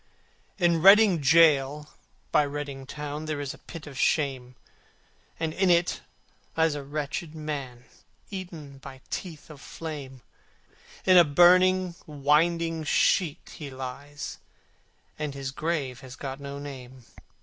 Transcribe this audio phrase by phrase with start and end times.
[0.57, 1.87] VI In Reading gaol
[2.31, 4.55] by Reading town There is a pit of shame,
[5.39, 6.01] And in it
[6.57, 7.85] lies a wretched man
[8.31, 10.23] Eaten by teeth of flame,
[11.05, 14.39] In a burning winding sheet he lies,
[15.19, 17.05] And his grave has got no name.